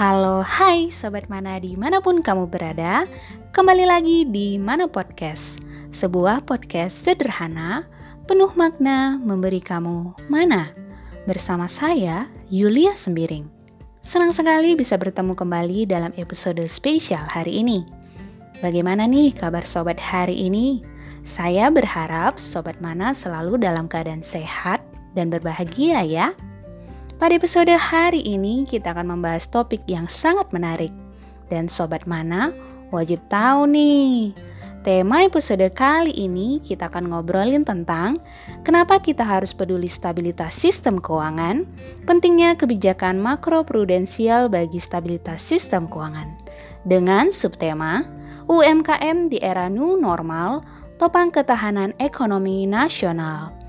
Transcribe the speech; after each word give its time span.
Halo, 0.00 0.40
hai 0.40 0.88
Sobat 0.88 1.28
Mana 1.28 1.60
di 1.60 1.76
mana 1.76 2.00
pun 2.00 2.24
kamu 2.24 2.48
berada 2.48 3.04
Kembali 3.52 3.84
lagi 3.84 4.24
di 4.24 4.56
Mana 4.56 4.88
Podcast 4.88 5.60
Sebuah 5.92 6.48
podcast 6.48 7.04
sederhana, 7.04 7.84
penuh 8.24 8.48
makna 8.56 9.20
memberi 9.20 9.60
kamu 9.60 10.16
mana 10.32 10.72
Bersama 11.28 11.68
saya, 11.68 12.32
Yulia 12.48 12.96
Sembiring 12.96 13.44
Senang 14.00 14.32
sekali 14.32 14.72
bisa 14.72 14.96
bertemu 14.96 15.36
kembali 15.36 15.84
dalam 15.84 16.16
episode 16.16 16.64
spesial 16.64 17.28
hari 17.28 17.60
ini 17.60 17.84
Bagaimana 18.64 19.04
nih 19.04 19.36
kabar 19.36 19.68
sobat 19.68 20.00
hari 20.00 20.48
ini? 20.48 20.80
Saya 21.28 21.68
berharap 21.68 22.40
sobat 22.40 22.80
mana 22.80 23.12
selalu 23.12 23.60
dalam 23.60 23.84
keadaan 23.84 24.24
sehat 24.24 24.80
dan 25.12 25.28
berbahagia 25.28 26.00
ya. 26.08 26.32
Pada 27.20 27.36
episode 27.36 27.68
hari 27.76 28.24
ini 28.24 28.64
kita 28.64 28.96
akan 28.96 29.12
membahas 29.12 29.44
topik 29.44 29.84
yang 29.84 30.08
sangat 30.08 30.48
menarik. 30.56 30.88
Dan 31.52 31.68
sobat 31.68 32.08
mana 32.08 32.48
wajib 32.88 33.20
tahu 33.28 33.68
nih. 33.68 34.32
Tema 34.80 35.28
episode 35.28 35.68
kali 35.76 36.16
ini 36.16 36.64
kita 36.64 36.88
akan 36.88 37.12
ngobrolin 37.12 37.60
tentang 37.60 38.16
kenapa 38.64 38.96
kita 39.04 39.20
harus 39.20 39.52
peduli 39.52 39.84
stabilitas 39.84 40.56
sistem 40.56 40.96
keuangan, 40.96 41.68
pentingnya 42.08 42.56
kebijakan 42.56 43.20
makro 43.20 43.68
prudensial 43.68 44.48
bagi 44.48 44.80
stabilitas 44.80 45.44
sistem 45.44 45.92
keuangan. 45.92 46.40
Dengan 46.88 47.28
subtema 47.28 48.00
UMKM 48.48 49.28
di 49.28 49.36
era 49.44 49.68
new 49.68 50.00
normal, 50.00 50.64
topang 50.96 51.28
ketahanan 51.28 51.92
ekonomi 52.00 52.64
nasional. 52.64 53.59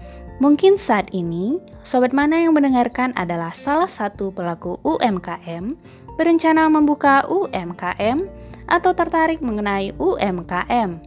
Mungkin 0.41 0.81
saat 0.81 1.13
ini, 1.13 1.61
sobat 1.85 2.17
mana 2.17 2.41
yang 2.41 2.57
mendengarkan 2.57 3.13
adalah 3.13 3.53
salah 3.53 3.85
satu 3.85 4.33
pelaku 4.33 4.81
UMKM, 4.81 5.77
berencana 6.17 6.65
membuka 6.65 7.21
UMKM, 7.29 8.25
atau 8.65 8.91
tertarik 8.97 9.37
mengenai 9.45 9.93
UMKM. 10.01 10.97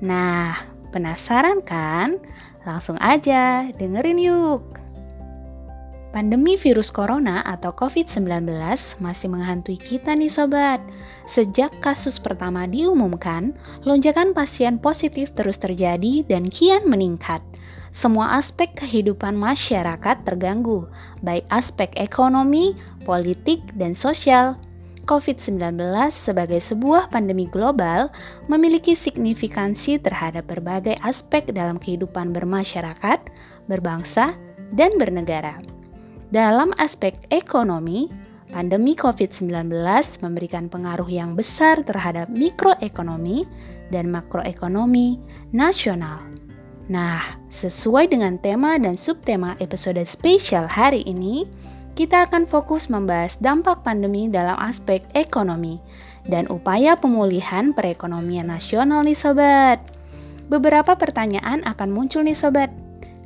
Nah, 0.00 0.56
penasaran 0.88 1.60
kan? 1.60 2.16
Langsung 2.64 2.96
aja 3.04 3.68
dengerin 3.76 4.24
yuk. 4.24 4.64
Pandemi 6.08 6.56
virus 6.56 6.88
corona 6.88 7.44
atau 7.44 7.76
COVID-19 7.76 8.48
masih 9.04 9.28
menghantui 9.28 9.76
kita 9.76 10.16
nih 10.16 10.32
sobat. 10.32 10.80
Sejak 11.28 11.76
kasus 11.84 12.16
pertama 12.16 12.64
diumumkan, 12.64 13.52
lonjakan 13.84 14.32
pasien 14.32 14.80
positif 14.80 15.36
terus 15.36 15.60
terjadi 15.60 16.24
dan 16.24 16.48
kian 16.48 16.88
meningkat 16.88 17.44
semua 17.98 18.38
aspek 18.38 18.78
kehidupan 18.78 19.34
masyarakat 19.34 20.22
terganggu, 20.22 20.86
baik 21.18 21.42
aspek 21.50 21.90
ekonomi, 21.98 22.78
politik, 23.02 23.58
dan 23.74 23.90
sosial. 23.90 24.54
COVID-19 25.02 25.82
sebagai 26.14 26.62
sebuah 26.62 27.10
pandemi 27.10 27.50
global 27.50 28.06
memiliki 28.46 28.94
signifikansi 28.94 29.98
terhadap 29.98 30.46
berbagai 30.46 30.94
aspek 31.02 31.50
dalam 31.50 31.74
kehidupan 31.74 32.30
bermasyarakat, 32.30 33.18
berbangsa, 33.66 34.30
dan 34.78 34.94
bernegara. 34.94 35.58
Dalam 36.30 36.70
aspek 36.78 37.18
ekonomi, 37.34 38.06
pandemi 38.54 38.94
COVID-19 38.94 39.74
memberikan 40.22 40.70
pengaruh 40.70 41.10
yang 41.10 41.34
besar 41.34 41.82
terhadap 41.82 42.30
mikroekonomi 42.30 43.42
dan 43.90 44.12
makroekonomi 44.12 45.18
nasional. 45.50 46.20
Nah, 46.88 47.20
sesuai 47.52 48.08
dengan 48.08 48.40
tema 48.40 48.80
dan 48.80 48.96
subtema 48.96 49.60
episode 49.60 50.00
spesial 50.08 50.64
hari 50.64 51.04
ini, 51.04 51.44
kita 51.92 52.24
akan 52.24 52.48
fokus 52.48 52.88
membahas 52.88 53.36
dampak 53.44 53.84
pandemi 53.84 54.32
dalam 54.32 54.56
aspek 54.56 55.04
ekonomi 55.12 55.76
dan 56.24 56.48
upaya 56.48 56.96
pemulihan 56.96 57.76
perekonomian 57.76 58.48
nasional 58.48 59.04
nih 59.04 59.18
sobat. 59.18 59.84
Beberapa 60.48 60.96
pertanyaan 60.96 61.60
akan 61.68 61.92
muncul 61.92 62.24
nih 62.24 62.32
sobat. 62.32 62.72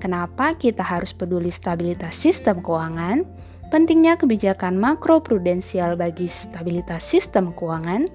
Kenapa 0.02 0.58
kita 0.58 0.82
harus 0.82 1.14
peduli 1.14 1.54
stabilitas 1.54 2.18
sistem 2.18 2.58
keuangan? 2.58 3.22
Pentingnya 3.70 4.18
kebijakan 4.18 4.74
makro 4.74 5.22
prudensial 5.22 5.94
bagi 5.94 6.26
stabilitas 6.26 7.06
sistem 7.06 7.54
keuangan 7.54 8.10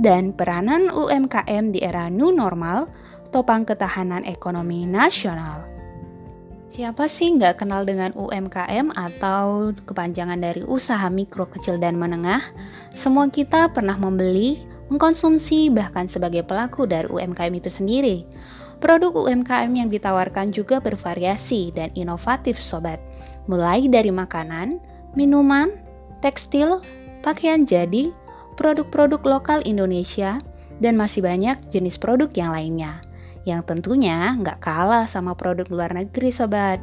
dan 0.00 0.32
peranan 0.32 0.88
UMKM 0.88 1.76
di 1.76 1.84
era 1.84 2.08
new 2.08 2.32
normal 2.32 2.88
topang 3.28 3.68
ketahanan 3.68 4.24
ekonomi 4.24 4.88
nasional. 4.88 5.78
Siapa 6.68 7.08
sih 7.08 7.32
nggak 7.32 7.64
kenal 7.64 7.88
dengan 7.88 8.12
UMKM 8.12 8.92
atau 8.92 9.72
kepanjangan 9.88 10.36
dari 10.36 10.60
usaha 10.68 11.08
mikro 11.08 11.48
kecil 11.48 11.80
dan 11.80 11.96
menengah? 11.96 12.44
Semua 12.92 13.24
kita 13.32 13.72
pernah 13.72 13.96
membeli, 13.96 14.60
mengkonsumsi, 14.92 15.72
bahkan 15.72 16.12
sebagai 16.12 16.44
pelaku 16.44 16.84
dari 16.84 17.08
UMKM 17.08 17.52
itu 17.56 17.72
sendiri. 17.72 18.28
Produk 18.84 19.16
UMKM 19.16 19.72
yang 19.74 19.88
ditawarkan 19.88 20.52
juga 20.52 20.78
bervariasi 20.78 21.72
dan 21.72 21.88
inovatif 21.96 22.60
sobat. 22.60 23.00
Mulai 23.48 23.88
dari 23.88 24.12
makanan, 24.12 24.76
minuman, 25.16 25.72
tekstil, 26.20 26.84
pakaian 27.24 27.64
jadi, 27.64 28.12
produk-produk 28.60 29.24
lokal 29.24 29.64
Indonesia, 29.64 30.36
dan 30.78 30.94
masih 30.94 31.24
banyak 31.26 31.58
jenis 31.72 31.98
produk 31.98 32.30
yang 32.38 32.54
lainnya 32.54 33.07
yang 33.48 33.64
tentunya 33.64 34.36
nggak 34.36 34.60
kalah 34.60 35.08
sama 35.08 35.32
produk 35.32 35.64
luar 35.72 35.96
negeri 35.96 36.28
sobat. 36.28 36.76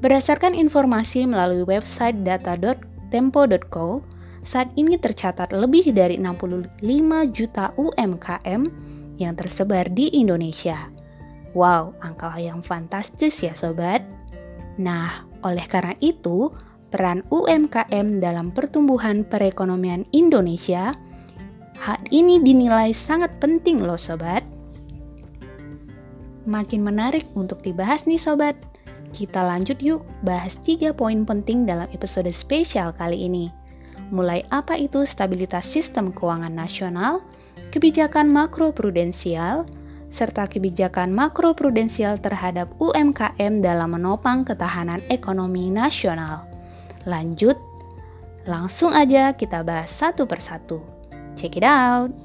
Berdasarkan 0.00 0.56
informasi 0.56 1.28
melalui 1.28 1.64
website 1.68 2.24
data.tempo.co, 2.24 4.00
saat 4.44 4.68
ini 4.76 4.96
tercatat 4.96 5.52
lebih 5.52 5.92
dari 5.92 6.16
65 6.16 6.80
juta 7.32 7.72
UMKM 7.76 8.62
yang 9.20 9.32
tersebar 9.36 9.88
di 9.92 10.12
Indonesia. 10.16 10.88
Wow, 11.56 11.94
angka 12.02 12.34
yang 12.36 12.60
fantastis 12.60 13.40
ya 13.40 13.54
sobat. 13.54 14.02
Nah, 14.76 15.24
oleh 15.46 15.64
karena 15.70 15.94
itu, 16.02 16.50
peran 16.90 17.22
UMKM 17.30 18.18
dalam 18.18 18.50
pertumbuhan 18.50 19.22
perekonomian 19.22 20.04
Indonesia 20.10 20.92
hal 21.80 22.00
ini 22.10 22.38
dinilai 22.42 22.94
sangat 22.94 23.34
penting 23.42 23.82
loh 23.82 23.98
sobat. 23.98 24.46
Makin 26.44 26.84
menarik 26.84 27.24
untuk 27.32 27.64
dibahas 27.64 28.04
nih 28.04 28.20
sobat. 28.20 28.56
Kita 29.14 29.46
lanjut 29.46 29.80
yuk 29.80 30.04
bahas 30.20 30.60
tiga 30.60 30.92
poin 30.92 31.24
penting 31.24 31.64
dalam 31.64 31.88
episode 31.94 32.28
spesial 32.34 32.92
kali 32.92 33.24
ini. 33.24 33.48
Mulai 34.12 34.44
apa 34.52 34.76
itu 34.76 35.08
stabilitas 35.08 35.64
sistem 35.64 36.12
keuangan 36.12 36.52
nasional, 36.52 37.24
kebijakan 37.72 38.28
makro 38.28 38.74
prudensial, 38.74 39.64
serta 40.12 40.46
kebijakan 40.46 41.10
makro 41.10 41.56
prudensial 41.56 42.20
terhadap 42.20 42.70
UMKM 42.78 43.64
dalam 43.64 43.96
menopang 43.96 44.44
ketahanan 44.44 45.02
ekonomi 45.08 45.72
nasional. 45.72 46.44
Lanjut, 47.08 47.56
langsung 48.44 48.92
aja 48.92 49.32
kita 49.32 49.64
bahas 49.66 49.90
satu 49.90 50.28
persatu. 50.28 50.84
Check 51.34 51.58
it 51.58 51.66
out! 51.66 52.23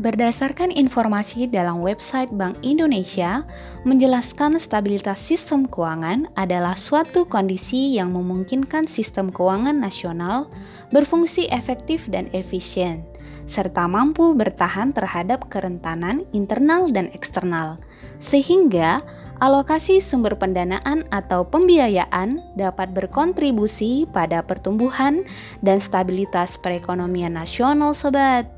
Berdasarkan 0.00 0.72
informasi 0.72 1.52
dalam 1.52 1.84
website 1.84 2.32
Bank 2.32 2.56
Indonesia, 2.64 3.44
menjelaskan 3.84 4.56
stabilitas 4.56 5.20
sistem 5.20 5.68
keuangan 5.68 6.32
adalah 6.32 6.72
suatu 6.72 7.28
kondisi 7.28 8.00
yang 8.00 8.16
memungkinkan 8.16 8.88
sistem 8.88 9.28
keuangan 9.28 9.76
nasional 9.76 10.48
berfungsi 10.96 11.44
efektif 11.52 12.08
dan 12.08 12.32
efisien, 12.32 13.04
serta 13.44 13.84
mampu 13.84 14.32
bertahan 14.32 14.96
terhadap 14.96 15.52
kerentanan 15.52 16.24
internal 16.32 16.88
dan 16.88 17.12
eksternal, 17.12 17.76
sehingga 18.16 19.04
alokasi 19.44 20.00
sumber 20.00 20.40
pendanaan 20.40 21.04
atau 21.12 21.44
pembiayaan 21.44 22.40
dapat 22.56 22.96
berkontribusi 22.96 24.08
pada 24.08 24.40
pertumbuhan 24.40 25.28
dan 25.60 25.84
stabilitas 25.84 26.56
perekonomian 26.56 27.36
nasional, 27.36 27.92
sobat. 27.92 28.48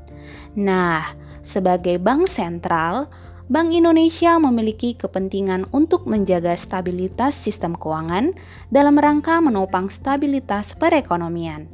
Nah, 0.55 1.24
sebagai 1.45 2.01
bank 2.01 2.25
sentral, 2.25 3.07
Bank 3.45 3.77
Indonesia 3.77 4.41
memiliki 4.41 4.97
kepentingan 4.97 5.69
untuk 5.69 6.09
menjaga 6.09 6.57
stabilitas 6.57 7.37
sistem 7.37 7.77
keuangan 7.77 8.33
dalam 8.73 8.97
rangka 8.97 9.37
menopang 9.37 9.93
stabilitas 9.93 10.73
perekonomian. 10.73 11.69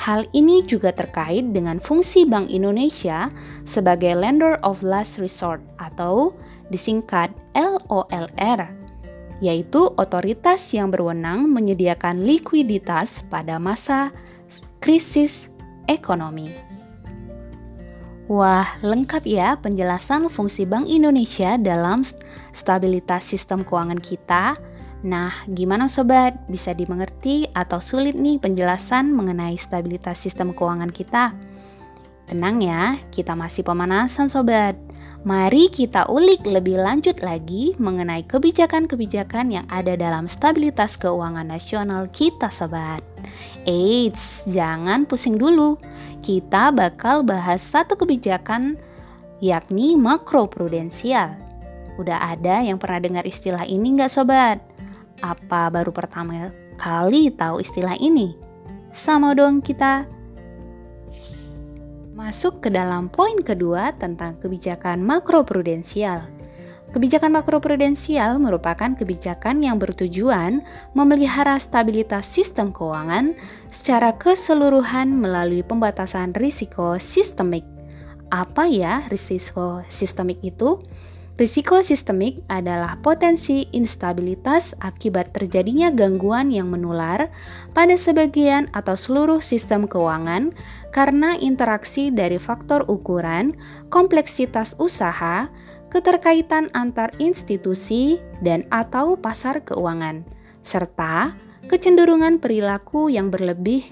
Hal 0.00 0.24
ini 0.32 0.64
juga 0.64 0.88
terkait 0.88 1.52
dengan 1.52 1.84
fungsi 1.84 2.24
Bank 2.24 2.48
Indonesia 2.48 3.28
sebagai 3.68 4.16
lender 4.16 4.56
of 4.64 4.80
last 4.80 5.20
resort 5.20 5.60
atau 5.76 6.32
disingkat 6.72 7.28
LOLR, 7.52 8.72
yaitu 9.44 9.92
otoritas 10.00 10.64
yang 10.72 10.88
berwenang 10.88 11.44
menyediakan 11.44 12.24
likuiditas 12.24 13.20
pada 13.28 13.60
masa 13.60 14.16
krisis 14.80 15.52
ekonomi. 15.92 16.71
Wah, 18.32 18.80
lengkap 18.80 19.28
ya 19.28 19.60
penjelasan 19.60 20.24
fungsi 20.32 20.64
Bank 20.64 20.88
Indonesia 20.88 21.60
dalam 21.60 22.00
stabilitas 22.56 23.28
sistem 23.28 23.60
keuangan 23.60 24.00
kita. 24.00 24.56
Nah, 25.04 25.44
gimana 25.52 25.84
sobat? 25.84 26.40
Bisa 26.48 26.72
dimengerti 26.72 27.44
atau 27.52 27.84
sulit 27.84 28.16
nih 28.16 28.40
penjelasan 28.40 29.12
mengenai 29.12 29.60
stabilitas 29.60 30.16
sistem 30.16 30.56
keuangan 30.56 30.88
kita? 30.88 31.36
Tenang 32.24 32.64
ya, 32.64 32.96
kita 33.12 33.36
masih 33.36 33.68
pemanasan 33.68 34.32
sobat. 34.32 34.80
Mari 35.28 35.68
kita 35.68 36.08
ulik 36.08 36.48
lebih 36.48 36.80
lanjut 36.80 37.20
lagi 37.20 37.76
mengenai 37.76 38.24
kebijakan-kebijakan 38.24 39.60
yang 39.60 39.68
ada 39.68 39.92
dalam 39.92 40.24
stabilitas 40.24 40.96
keuangan 40.96 41.52
nasional 41.52 42.08
kita 42.08 42.48
sobat. 42.48 43.11
Eits, 43.62 44.42
jangan 44.48 45.06
pusing 45.06 45.38
dulu. 45.38 45.78
Kita 46.22 46.74
bakal 46.74 47.22
bahas 47.22 47.62
satu 47.62 47.94
kebijakan 47.94 48.78
yakni 49.42 49.98
makroprudensial. 49.98 51.34
Udah 52.00 52.32
ada 52.32 52.64
yang 52.64 52.80
pernah 52.80 53.02
dengar 53.04 53.24
istilah 53.28 53.68
ini 53.68 54.00
nggak 54.00 54.10
sobat? 54.10 54.58
Apa 55.20 55.68
baru 55.68 55.92
pertama 55.92 56.50
kali 56.80 57.28
tahu 57.30 57.60
istilah 57.60 57.94
ini? 58.00 58.34
Sama 58.90 59.36
dong 59.36 59.60
kita. 59.60 60.08
Masuk 62.16 62.64
ke 62.64 62.68
dalam 62.72 63.12
poin 63.12 63.36
kedua 63.40 63.92
tentang 63.98 64.40
kebijakan 64.40 65.04
makroprudensial. 65.04 66.31
Kebijakan 66.92 67.40
makroprudensial 67.40 68.36
merupakan 68.36 68.92
kebijakan 68.92 69.64
yang 69.64 69.80
bertujuan 69.80 70.60
memelihara 70.92 71.56
stabilitas 71.56 72.28
sistem 72.28 72.68
keuangan 72.68 73.32
secara 73.72 74.12
keseluruhan 74.20 75.08
melalui 75.08 75.64
pembatasan 75.64 76.36
risiko 76.36 77.00
sistemik. 77.00 77.64
Apa 78.28 78.68
ya 78.68 79.08
risiko 79.08 79.80
sistemik 79.88 80.44
itu? 80.44 80.84
Risiko 81.40 81.80
sistemik 81.80 82.44
adalah 82.44 83.00
potensi 83.00 83.64
instabilitas 83.72 84.76
akibat 84.76 85.32
terjadinya 85.32 85.88
gangguan 85.88 86.52
yang 86.52 86.68
menular 86.68 87.32
pada 87.72 87.96
sebagian 87.96 88.68
atau 88.76 89.00
seluruh 89.00 89.40
sistem 89.40 89.88
keuangan 89.88 90.52
karena 90.92 91.40
interaksi 91.40 92.12
dari 92.12 92.36
faktor 92.36 92.84
ukuran, 92.84 93.56
kompleksitas 93.88 94.76
usaha, 94.76 95.48
keterkaitan 95.92 96.72
antar 96.72 97.12
institusi 97.20 98.16
dan 98.40 98.64
atau 98.72 99.20
pasar 99.20 99.60
keuangan, 99.60 100.24
serta 100.64 101.36
kecenderungan 101.68 102.40
perilaku 102.40 103.12
yang 103.12 103.28
berlebih 103.28 103.84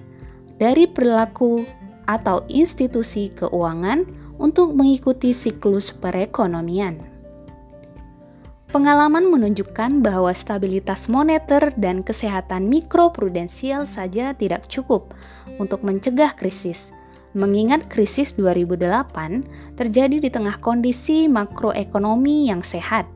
dari 0.56 0.88
perilaku 0.88 1.68
atau 2.08 2.40
institusi 2.48 3.28
keuangan 3.36 4.08
untuk 4.40 4.72
mengikuti 4.72 5.36
siklus 5.36 5.92
perekonomian. 5.92 6.96
Pengalaman 8.70 9.28
menunjukkan 9.28 10.00
bahwa 10.00 10.30
stabilitas 10.30 11.10
moneter 11.10 11.74
dan 11.74 12.06
kesehatan 12.06 12.70
mikroprudensial 12.70 13.84
saja 13.84 14.30
tidak 14.32 14.70
cukup 14.70 15.12
untuk 15.58 15.82
mencegah 15.82 16.32
krisis. 16.38 16.94
Mengingat 17.30 17.86
krisis 17.86 18.34
2008 18.34 19.78
terjadi 19.78 20.18
di 20.18 20.26
tengah 20.26 20.58
kondisi 20.58 21.30
makroekonomi 21.30 22.50
yang 22.50 22.58
sehat, 22.58 23.06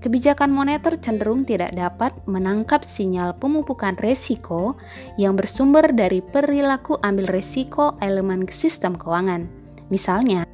kebijakan 0.00 0.48
moneter 0.48 0.96
cenderung 0.96 1.44
tidak 1.44 1.76
dapat 1.76 2.16
menangkap 2.24 2.80
sinyal 2.88 3.36
pemupukan 3.36 4.00
resiko 4.00 4.80
yang 5.20 5.36
bersumber 5.36 5.84
dari 5.92 6.24
perilaku 6.24 6.96
ambil 7.04 7.28
resiko 7.28 8.00
elemen 8.00 8.48
sistem 8.48 8.96
keuangan. 8.96 9.44
Misalnya, 9.92 10.48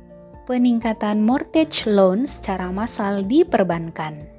peningkatan 0.51 1.23
mortgage 1.23 1.87
loan 1.87 2.27
secara 2.27 2.75
massal 2.75 3.23
di 3.23 3.47
perbankan. 3.47 4.36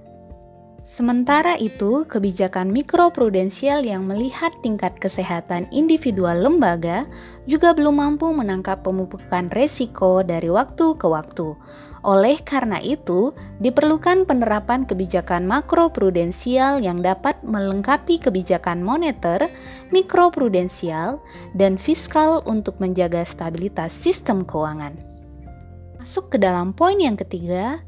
Sementara 0.97 1.53
itu, 1.61 2.09
kebijakan 2.09 2.73
mikroprudensial 2.73 3.85
yang 3.85 4.09
melihat 4.09 4.49
tingkat 4.65 4.97
kesehatan 4.97 5.69
individual 5.69 6.33
lembaga 6.41 7.05
juga 7.45 7.77
belum 7.77 8.01
mampu 8.01 8.33
menangkap 8.33 8.81
pemupukan 8.81 9.53
resiko 9.53 10.25
dari 10.25 10.49
waktu 10.49 10.97
ke 10.97 11.05
waktu. 11.05 11.53
Oleh 12.01 12.41
karena 12.41 12.81
itu, 12.81 13.29
diperlukan 13.61 14.25
penerapan 14.25 14.89
kebijakan 14.89 15.45
makroprudensial 15.45 16.81
yang 16.81 16.97
dapat 17.05 17.37
melengkapi 17.45 18.17
kebijakan 18.17 18.81
moneter, 18.81 19.53
mikroprudensial, 19.93 21.21
dan 21.53 21.77
fiskal 21.77 22.41
untuk 22.49 22.81
menjaga 22.81 23.21
stabilitas 23.21 23.93
sistem 23.93 24.41
keuangan. 24.41 24.97
Masuk 26.01 26.33
ke 26.33 26.41
dalam 26.41 26.73
poin 26.73 26.97
yang 26.97 27.21
ketiga, 27.21 27.85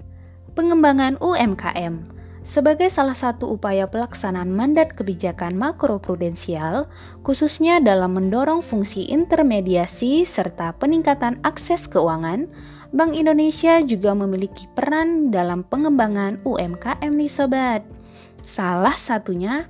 pengembangan 0.54 1.18
UMKM 1.18 2.19
sebagai 2.50 2.90
salah 2.90 3.14
satu 3.14 3.54
upaya 3.54 3.86
pelaksanaan 3.86 4.50
mandat 4.50 4.98
kebijakan 4.98 5.54
makroprudensial, 5.54 6.90
khususnya 7.22 7.78
dalam 7.78 8.18
mendorong 8.18 8.66
fungsi 8.66 9.06
intermediasi 9.06 10.26
serta 10.26 10.74
peningkatan 10.82 11.38
akses 11.46 11.86
keuangan, 11.86 12.50
Bank 12.90 13.14
Indonesia 13.14 13.78
juga 13.86 14.18
memiliki 14.18 14.66
peran 14.74 15.30
dalam 15.30 15.62
pengembangan 15.62 16.42
UMKM 16.42 17.14
nih 17.14 17.30
sobat. 17.30 17.86
Salah 18.42 18.98
satunya 18.98 19.70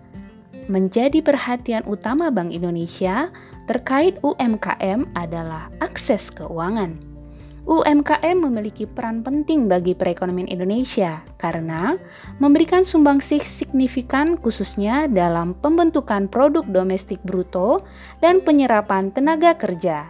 menjadi 0.71 1.19
perhatian 1.19 1.83
utama 1.83 2.31
Bank 2.31 2.55
Indonesia 2.55 3.27
terkait 3.67 4.15
UMKM 4.23 5.03
adalah 5.19 5.67
akses 5.83 6.31
keuangan. 6.31 7.08
UMKM 7.69 8.49
memiliki 8.49 8.89
peran 8.89 9.21
penting 9.21 9.69
bagi 9.69 9.93
perekonomian 9.93 10.49
Indonesia 10.49 11.21
karena 11.37 12.01
memberikan 12.41 12.81
sumbangsih 12.81 13.45
signifikan 13.45 14.41
khususnya 14.41 15.05
dalam 15.05 15.53
pembentukan 15.53 16.25
produk 16.25 16.65
domestik 16.65 17.21
bruto 17.21 17.85
dan 18.25 18.41
penyerapan 18.41 19.13
tenaga 19.13 19.53
kerja. 19.53 20.09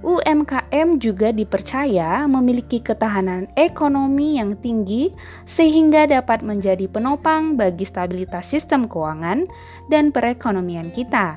UMKM 0.00 0.96
juga 0.96 1.28
dipercaya 1.28 2.24
memiliki 2.24 2.80
ketahanan 2.80 3.52
ekonomi 3.52 4.40
yang 4.40 4.56
tinggi 4.56 5.12
sehingga 5.44 6.08
dapat 6.08 6.40
menjadi 6.40 6.88
penopang 6.88 7.60
bagi 7.60 7.84
stabilitas 7.84 8.48
sistem 8.48 8.88
keuangan 8.88 9.44
dan 9.92 10.08
perekonomian 10.08 10.88
kita. 10.88 11.36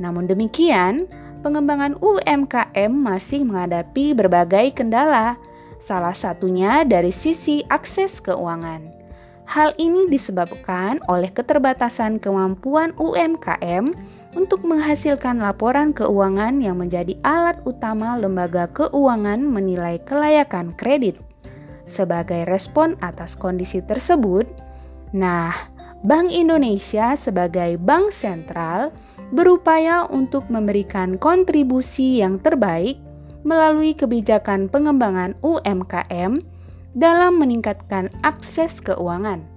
Namun 0.00 0.24
demikian, 0.24 1.04
pengembangan 1.44 2.00
UMKM 2.00 2.88
masih 2.88 3.44
menghadapi 3.44 4.16
berbagai 4.16 4.72
kendala, 4.72 5.36
salah 5.76 6.16
satunya 6.16 6.88
dari 6.88 7.12
sisi 7.12 7.60
akses 7.68 8.24
keuangan. 8.24 8.88
Hal 9.44 9.76
ini 9.76 10.08
disebabkan 10.08 11.04
oleh 11.04 11.28
keterbatasan 11.28 12.16
kemampuan 12.16 12.96
UMKM 12.96 13.92
untuk 14.32 14.64
menghasilkan 14.64 15.36
laporan 15.36 15.92
keuangan 15.92 16.64
yang 16.64 16.80
menjadi 16.80 17.12
alat 17.20 17.60
utama 17.68 18.16
lembaga 18.16 18.64
keuangan 18.72 19.44
menilai 19.44 20.00
kelayakan 20.08 20.72
kredit. 20.80 21.20
Sebagai 21.84 22.48
respon 22.48 22.96
atas 23.04 23.36
kondisi 23.36 23.84
tersebut, 23.84 24.48
nah, 25.12 25.52
Bank 26.04 26.36
Indonesia 26.36 27.16
sebagai 27.16 27.80
bank 27.80 28.12
sentral 28.12 28.92
berupaya 29.32 30.04
untuk 30.12 30.44
memberikan 30.52 31.16
kontribusi 31.16 32.20
yang 32.20 32.36
terbaik 32.44 33.00
melalui 33.40 33.96
kebijakan 33.96 34.68
pengembangan 34.68 35.32
UMKM 35.40 36.44
dalam 36.92 37.40
meningkatkan 37.40 38.12
akses 38.20 38.84
keuangan. 38.84 39.48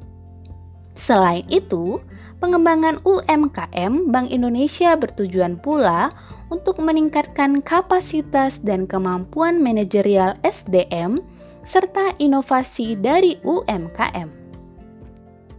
Selain 0.95 1.43
itu, 1.51 1.99
pengembangan 2.39 3.03
UMKM 3.03 4.07
Bank 4.07 4.31
Indonesia 4.31 4.95
bertujuan 4.95 5.59
pula 5.59 6.15
untuk 6.47 6.79
meningkatkan 6.79 7.59
kapasitas 7.59 8.63
dan 8.63 8.87
kemampuan 8.87 9.59
manajerial 9.59 10.39
SDM 10.47 11.19
serta 11.67 12.15
inovasi 12.23 12.95
dari 12.95 13.35
UMKM. 13.43 14.36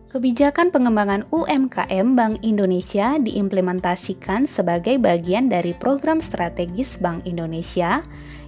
Kebijakan 0.09 0.73
pengembangan 0.73 1.29
UMKM 1.29 2.17
Bank 2.17 2.41
Indonesia 2.41 3.21
diimplementasikan 3.21 4.49
sebagai 4.49 4.97
bagian 4.97 5.53
dari 5.53 5.77
program 5.77 6.25
strategis 6.25 6.97
Bank 6.97 7.29
Indonesia 7.29 8.01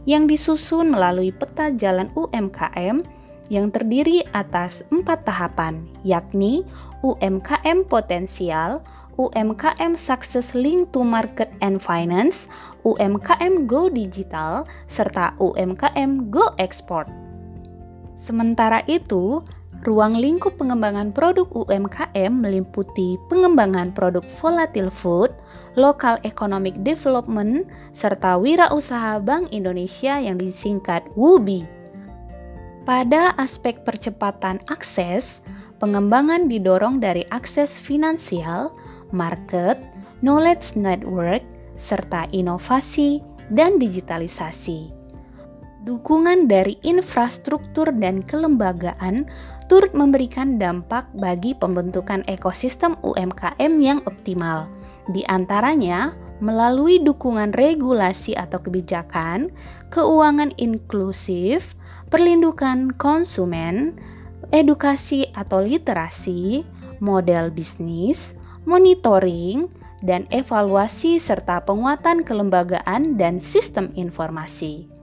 yang 0.08 0.24
disusun 0.24 0.88
melalui 0.88 1.36
peta 1.36 1.68
jalan 1.68 2.08
UMKM 2.16 3.04
yang 3.52 3.68
terdiri 3.68 4.24
atas 4.32 4.80
empat 4.88 5.28
tahapan, 5.28 5.84
yakni 6.00 6.64
UMKM 7.04 7.84
potensial, 7.92 8.80
UMKM 9.20 10.00
Success 10.00 10.56
Link 10.56 10.88
to 10.96 11.04
Market 11.04 11.52
and 11.60 11.76
Finance, 11.84 12.48
UMKM 12.88 13.68
Go 13.68 13.92
Digital, 13.92 14.64
serta 14.88 15.36
UMKM 15.36 16.32
Go 16.32 16.56
Export. 16.56 17.04
Sementara 18.16 18.80
itu, 18.88 19.44
Ruang 19.80 20.12
lingkup 20.12 20.60
pengembangan 20.60 21.08
produk 21.08 21.49
UMKM 21.56 22.28
meliputi 22.37 23.16
pengembangan 23.32 23.96
produk 23.96 24.20
volatile 24.37 24.92
food, 24.92 25.32
local 25.72 26.20
economic 26.28 26.76
development, 26.84 27.64
serta 27.96 28.37
wirausaha 28.37 29.16
Bank 29.25 29.49
Indonesia 29.56 30.20
yang 30.20 30.37
disingkat 30.37 31.00
WUBI. 31.16 31.64
Pada 32.84 33.32
aspek 33.40 33.80
percepatan 33.80 34.60
akses, 34.68 35.40
pengembangan 35.80 36.44
didorong 36.44 37.00
dari 37.00 37.25
akses 37.32 37.80
finansial, 37.80 38.76
market, 39.16 39.80
knowledge 40.20 40.76
network, 40.76 41.40
serta 41.80 42.28
inovasi 42.37 43.25
dan 43.49 43.80
digitalisasi. 43.80 44.92
Dukungan 45.88 46.44
dari 46.44 46.76
infrastruktur 46.84 47.88
dan 47.96 48.20
kelembagaan 48.20 49.25
turut 49.70 49.94
memberikan 49.94 50.58
dampak 50.58 51.06
bagi 51.14 51.54
pembentukan 51.54 52.26
ekosistem 52.26 52.98
UMKM 53.06 53.78
yang 53.78 54.02
optimal, 54.02 54.66
di 55.14 55.22
antaranya 55.30 56.10
melalui 56.42 56.98
dukungan 56.98 57.54
regulasi 57.54 58.34
atau 58.34 58.58
kebijakan, 58.58 59.54
keuangan 59.94 60.50
inklusif, 60.58 61.78
perlindungan 62.10 62.90
konsumen, 62.98 63.94
edukasi 64.50 65.30
atau 65.38 65.62
literasi, 65.62 66.66
model 66.98 67.54
bisnis, 67.54 68.34
monitoring, 68.66 69.70
dan 70.02 70.26
evaluasi 70.34 71.22
serta 71.22 71.62
penguatan 71.62 72.26
kelembagaan 72.26 73.14
dan 73.14 73.38
sistem 73.38 73.94
informasi. 73.94 75.00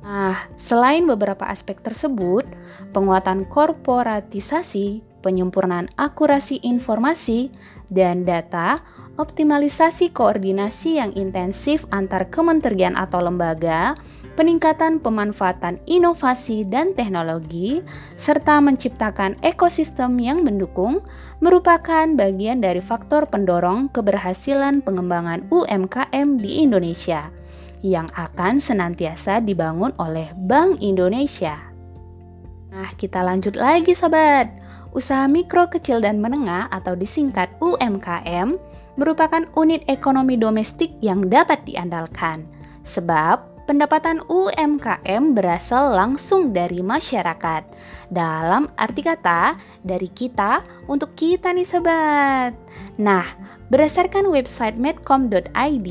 Nah, 0.00 0.48
selain 0.56 1.04
beberapa 1.04 1.44
aspek 1.44 1.84
tersebut, 1.84 2.48
penguatan 2.96 3.44
korporatisasi, 3.44 5.04
penyempurnaan 5.20 5.92
akurasi 6.00 6.64
informasi 6.64 7.52
dan 7.92 8.24
data, 8.24 8.80
optimalisasi 9.20 10.08
koordinasi 10.16 10.96
yang 10.96 11.12
intensif 11.12 11.84
antar 11.92 12.32
kementerian 12.32 12.96
atau 12.96 13.20
lembaga, 13.20 13.92
peningkatan 14.40 15.04
pemanfaatan 15.04 15.76
inovasi 15.84 16.64
dan 16.64 16.96
teknologi, 16.96 17.84
serta 18.16 18.64
menciptakan 18.64 19.36
ekosistem 19.44 20.16
yang 20.16 20.40
mendukung, 20.40 21.04
merupakan 21.44 22.08
bagian 22.16 22.64
dari 22.64 22.80
faktor 22.80 23.28
pendorong 23.28 23.92
keberhasilan 23.92 24.80
pengembangan 24.80 25.44
UMKM 25.52 26.40
di 26.40 26.64
Indonesia 26.64 27.28
yang 27.80 28.08
akan 28.16 28.60
senantiasa 28.60 29.40
dibangun 29.40 29.92
oleh 29.96 30.32
Bank 30.36 30.80
Indonesia. 30.84 31.56
Nah, 32.70 32.90
kita 32.94 33.24
lanjut 33.26 33.58
lagi 33.58 33.96
sobat. 33.96 34.48
Usaha 34.90 35.26
mikro, 35.30 35.70
kecil, 35.70 36.02
dan 36.02 36.18
menengah 36.18 36.66
atau 36.70 36.94
disingkat 36.98 37.50
UMKM 37.62 38.58
merupakan 38.98 39.46
unit 39.54 39.86
ekonomi 39.86 40.34
domestik 40.34 40.90
yang 40.98 41.30
dapat 41.30 41.62
diandalkan. 41.66 42.46
Sebab 42.82 43.64
pendapatan 43.70 44.18
UMKM 44.26 45.30
berasal 45.38 45.94
langsung 45.94 46.50
dari 46.50 46.82
masyarakat. 46.82 47.62
Dalam 48.10 48.66
arti 48.74 49.06
kata, 49.06 49.54
dari 49.86 50.10
kita 50.10 50.66
untuk 50.90 51.14
kita 51.14 51.54
nih 51.54 51.66
sobat. 51.66 52.50
Nah, 52.98 53.26
berdasarkan 53.70 54.26
website 54.26 54.74
medcom.id, 54.74 55.88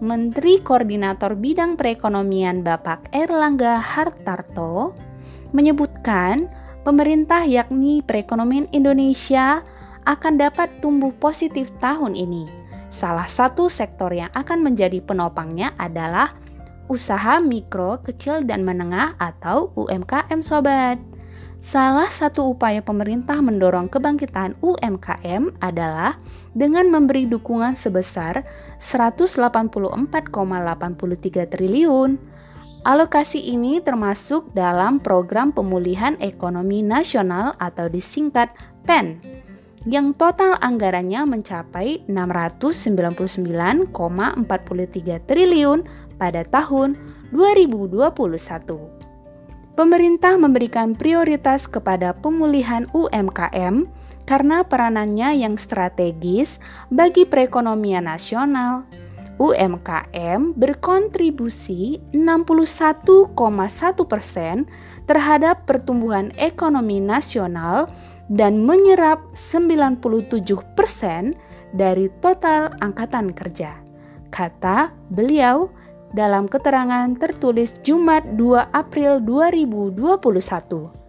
Menteri 0.00 0.64
Koordinator 0.64 1.36
Bidang 1.36 1.76
Perekonomian 1.76 2.64
Bapak 2.64 3.12
Erlangga 3.12 3.76
Hartarto 3.76 4.96
menyebutkan 5.52 6.48
pemerintah 6.88 7.44
yakni 7.44 8.00
perekonomian 8.00 8.64
Indonesia 8.72 9.60
akan 10.08 10.40
dapat 10.40 10.72
tumbuh 10.80 11.12
positif 11.20 11.68
tahun 11.84 12.16
ini. 12.16 12.48
Salah 12.88 13.28
satu 13.28 13.68
sektor 13.68 14.08
yang 14.08 14.32
akan 14.32 14.64
menjadi 14.64 15.04
penopangnya 15.04 15.76
adalah 15.76 16.32
usaha 16.88 17.36
mikro, 17.36 18.00
kecil, 18.00 18.40
dan 18.48 18.64
menengah 18.64 19.20
atau 19.20 19.68
UMKM 19.76 20.40
sobat. 20.40 21.09
Salah 21.60 22.08
satu 22.08 22.56
upaya 22.56 22.80
pemerintah 22.80 23.36
mendorong 23.44 23.92
kebangkitan 23.92 24.56
UMKM 24.64 25.60
adalah 25.60 26.16
dengan 26.56 26.88
memberi 26.88 27.28
dukungan 27.28 27.76
sebesar 27.76 28.48
184,83 28.80 29.92
triliun. 31.52 32.16
Alokasi 32.80 33.44
ini 33.44 33.84
termasuk 33.84 34.56
dalam 34.56 35.04
program 35.04 35.52
pemulihan 35.52 36.16
ekonomi 36.24 36.80
nasional 36.80 37.52
atau 37.60 37.92
disingkat 37.92 38.48
PEN 38.88 39.20
yang 39.84 40.16
total 40.16 40.56
anggarannya 40.64 41.28
mencapai 41.28 42.08
699,43 42.08 43.92
triliun 45.28 45.84
pada 46.16 46.40
tahun 46.48 46.96
2021. 47.36 48.99
Pemerintah 49.80 50.36
memberikan 50.36 50.92
prioritas 50.92 51.64
kepada 51.64 52.12
pemulihan 52.12 52.84
UMKM 52.92 53.88
karena 54.28 54.60
peranannya 54.60 55.40
yang 55.40 55.56
strategis 55.56 56.60
bagi 56.92 57.24
perekonomian 57.24 58.04
nasional. 58.04 58.84
UMKM 59.40 60.52
berkontribusi 60.52 61.96
61,1 62.12 63.32
persen 64.04 64.68
terhadap 65.08 65.64
pertumbuhan 65.64 66.28
ekonomi 66.36 67.00
nasional 67.00 67.88
dan 68.28 68.60
menyerap 68.60 69.24
97 69.32 70.44
persen 70.76 71.32
dari 71.72 72.12
total 72.20 72.76
angkatan 72.84 73.32
kerja. 73.32 73.80
Kata 74.28 74.92
beliau 75.08 75.72
dalam 76.10 76.50
keterangan 76.50 77.14
tertulis 77.18 77.78
Jumat 77.86 78.26
2 78.34 78.74
April 78.74 79.22
2021. 79.22 81.00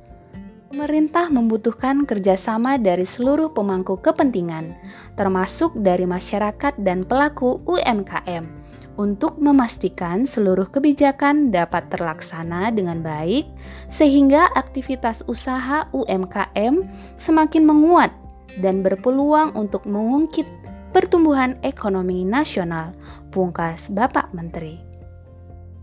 Pemerintah 0.72 1.27
membutuhkan 1.27 2.08
kerjasama 2.08 2.79
dari 2.79 3.03
seluruh 3.03 3.51
pemangku 3.51 4.00
kepentingan, 4.00 4.72
termasuk 5.20 5.75
dari 5.75 6.08
masyarakat 6.08 6.79
dan 6.79 7.03
pelaku 7.03 7.60
UMKM, 7.67 8.48
untuk 8.96 9.36
memastikan 9.36 10.24
seluruh 10.24 10.72
kebijakan 10.72 11.51
dapat 11.51 11.91
terlaksana 11.91 12.72
dengan 12.72 13.03
baik, 13.03 13.51
sehingga 13.91 14.48
aktivitas 14.55 15.27
usaha 15.27 15.91
UMKM 15.91 16.88
semakin 17.20 17.63
menguat 17.67 18.15
dan 18.63 18.79
berpeluang 18.79 19.51
untuk 19.60 19.84
mengungkit 19.84 20.48
pertumbuhan 20.96 21.60
ekonomi 21.67 22.24
nasional, 22.24 22.96
pungkas 23.31 23.91
Bapak 23.91 24.31
Menteri. 24.31 24.90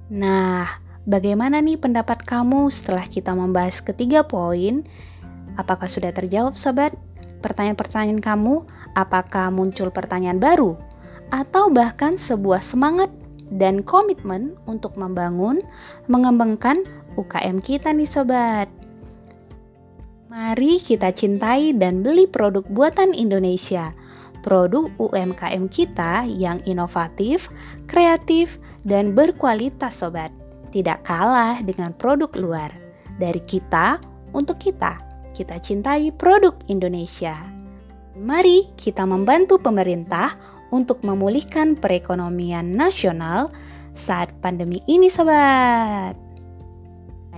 Nah, 0.09 0.81
bagaimana 1.05 1.61
nih 1.61 1.77
pendapat 1.77 2.25
kamu 2.25 2.73
setelah 2.73 3.05
kita 3.05 3.37
membahas 3.37 3.85
ketiga 3.85 4.25
poin? 4.25 4.89
Apakah 5.61 5.85
sudah 5.85 6.09
terjawab 6.17 6.57
sobat? 6.57 6.97
Pertanyaan-pertanyaan 7.45 8.25
kamu, 8.25 8.65
apakah 8.97 9.53
muncul 9.53 9.93
pertanyaan 9.93 10.41
baru? 10.41 10.81
Atau 11.29 11.69
bahkan 11.69 12.17
sebuah 12.17 12.65
semangat 12.65 13.13
dan 13.53 13.85
komitmen 13.85 14.57
untuk 14.65 14.97
membangun, 14.97 15.61
mengembangkan 16.09 16.89
UKM 17.21 17.61
kita 17.61 17.93
nih 17.93 18.09
sobat. 18.09 18.69
Mari 20.33 20.81
kita 20.81 21.13
cintai 21.13 21.77
dan 21.77 22.01
beli 22.01 22.25
produk 22.25 22.65
buatan 22.65 23.13
Indonesia 23.13 23.93
produk 24.43 24.91
UMKM 24.99 25.69
kita 25.71 26.27
yang 26.27 26.63
inovatif, 26.65 27.51
kreatif, 27.91 28.57
dan 28.87 29.13
berkualitas 29.13 30.01
sobat. 30.01 30.31
Tidak 30.69 31.03
kalah 31.05 31.61
dengan 31.65 31.97
produk 31.97 32.29
luar. 32.37 32.71
Dari 33.19 33.41
kita 33.45 33.99
untuk 34.37 34.61
kita, 34.61 35.01
kita 35.33 35.59
cintai 35.59 36.13
produk 36.15 36.55
Indonesia. 36.71 37.35
Mari 38.19 38.75
kita 38.75 39.07
membantu 39.07 39.63
pemerintah 39.63 40.35
untuk 40.75 41.01
memulihkan 41.07 41.79
perekonomian 41.79 42.75
nasional 42.75 43.49
saat 43.95 44.31
pandemi 44.43 44.83
ini 44.87 45.09
sobat. 45.09 46.19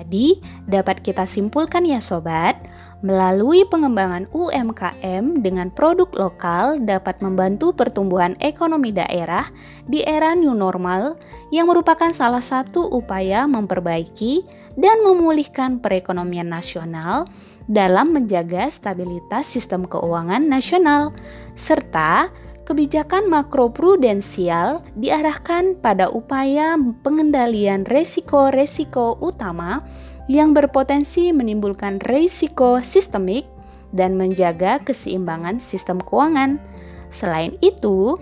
Jadi, 0.01 0.41
dapat 0.65 1.05
kita 1.05 1.29
simpulkan 1.29 1.85
ya 1.85 2.01
sobat, 2.01 2.57
melalui 3.01 3.65
pengembangan 3.65 4.29
UMKM 4.33 5.41
dengan 5.41 5.73
produk 5.73 6.09
lokal 6.13 6.85
dapat 6.85 7.21
membantu 7.25 7.73
pertumbuhan 7.73 8.37
ekonomi 8.45 8.93
daerah 8.93 9.49
di 9.89 10.05
era 10.05 10.37
new 10.37 10.53
normal 10.53 11.17
yang 11.49 11.73
merupakan 11.73 12.13
salah 12.13 12.45
satu 12.45 12.93
upaya 12.93 13.49
memperbaiki 13.49 14.45
dan 14.77 15.01
memulihkan 15.03 15.81
perekonomian 15.81 16.53
nasional 16.53 17.25
dalam 17.67 18.13
menjaga 18.13 18.69
stabilitas 18.69 19.49
sistem 19.49 19.89
keuangan 19.89 20.45
nasional 20.45 21.17
serta 21.57 22.29
kebijakan 22.71 23.27
makroprudensial 23.27 24.87
diarahkan 24.95 25.75
pada 25.83 26.07
upaya 26.07 26.79
pengendalian 27.03 27.83
resiko-resiko 27.83 29.19
utama 29.19 29.83
yang 30.31 30.55
berpotensi 30.55 31.35
menimbulkan 31.35 31.99
risiko 32.07 32.79
sistemik 32.87 33.51
dan 33.91 34.15
menjaga 34.15 34.79
keseimbangan 34.87 35.59
sistem 35.59 35.99
keuangan. 35.99 36.63
Selain 37.11 37.59
itu, 37.59 38.15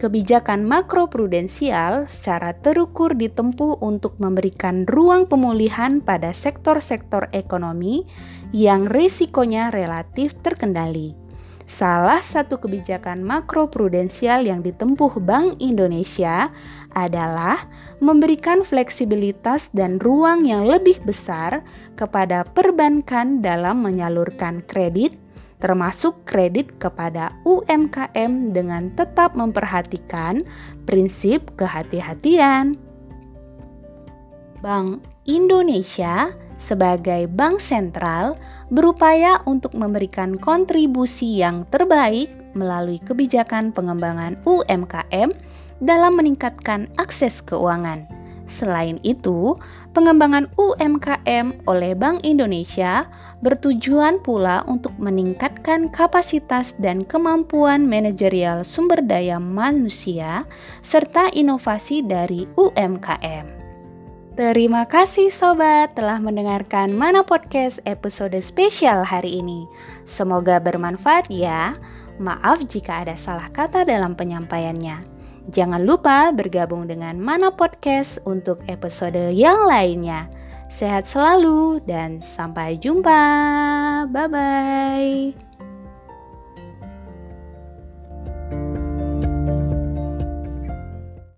Kebijakan 0.00 0.64
makroprudensial 0.64 2.08
secara 2.08 2.56
terukur 2.56 3.12
ditempuh 3.12 3.84
untuk 3.84 4.16
memberikan 4.16 4.88
ruang 4.88 5.28
pemulihan 5.28 6.00
pada 6.00 6.32
sektor-sektor 6.32 7.28
ekonomi 7.36 8.08
yang 8.48 8.88
risikonya 8.88 9.68
relatif 9.68 10.32
terkendali. 10.40 11.12
Salah 11.68 12.24
satu 12.24 12.56
kebijakan 12.64 13.20
makroprudensial 13.20 14.48
yang 14.48 14.64
ditempuh 14.64 15.20
Bank 15.20 15.60
Indonesia 15.60 16.48
adalah 16.96 17.66
memberikan 18.02 18.66
fleksibilitas 18.66 19.70
dan 19.70 20.00
ruang 20.02 20.46
yang 20.46 20.66
lebih 20.66 20.98
besar 21.06 21.62
kepada 21.94 22.42
perbankan 22.44 23.44
dalam 23.44 23.84
menyalurkan 23.84 24.64
kredit 24.66 25.18
termasuk 25.60 26.24
kredit 26.24 26.72
kepada 26.80 27.36
UMKM 27.44 28.56
dengan 28.56 28.88
tetap 28.96 29.36
memperhatikan 29.36 30.42
prinsip 30.88 31.52
kehati-hatian. 31.60 32.80
Bank 34.64 35.04
Indonesia 35.28 36.32
sebagai 36.60 37.28
bank 37.28 37.60
sentral 37.60 38.36
berupaya 38.68 39.40
untuk 39.48 39.72
memberikan 39.72 40.36
kontribusi 40.36 41.40
yang 41.40 41.64
terbaik 41.72 42.28
melalui 42.52 43.00
kebijakan 43.00 43.72
pengembangan 43.72 44.36
UMKM 44.44 45.32
dalam 45.80 46.16
meningkatkan 46.16 46.86
akses 47.00 47.40
keuangan. 47.44 48.20
Selain 48.50 48.98
itu, 49.06 49.54
pengembangan 49.94 50.50
UMKM 50.58 51.62
oleh 51.70 51.94
Bank 51.94 52.26
Indonesia 52.26 53.06
bertujuan 53.46 54.18
pula 54.26 54.66
untuk 54.66 54.90
meningkatkan 54.98 55.86
kapasitas 55.94 56.74
dan 56.82 57.06
kemampuan 57.06 57.86
manajerial 57.86 58.66
sumber 58.66 58.98
daya 59.06 59.38
manusia 59.38 60.44
serta 60.82 61.30
inovasi 61.30 62.02
dari 62.02 62.50
UMKM. 62.58 63.46
Terima 64.34 64.82
kasih 64.88 65.30
sobat 65.30 65.94
telah 65.94 66.18
mendengarkan 66.18 66.90
Mana 66.90 67.22
Podcast 67.22 67.78
episode 67.86 68.34
spesial 68.42 69.06
hari 69.06 69.38
ini. 69.38 69.68
Semoga 70.10 70.58
bermanfaat 70.58 71.30
ya. 71.30 71.76
Maaf 72.18 72.66
jika 72.66 73.06
ada 73.06 73.14
salah 73.14 73.46
kata 73.52 73.86
dalam 73.86 74.18
penyampaiannya. 74.18 75.19
Jangan 75.50 75.82
lupa 75.82 76.30
bergabung 76.30 76.86
dengan 76.86 77.18
Mana 77.18 77.50
Podcast 77.50 78.22
untuk 78.22 78.62
episode 78.70 79.34
yang 79.34 79.66
lainnya. 79.66 80.30
Sehat 80.70 81.10
selalu 81.10 81.82
dan 81.82 82.22
sampai 82.22 82.78
jumpa. 82.78 83.22
Bye 84.06 84.30
bye. 84.30 85.49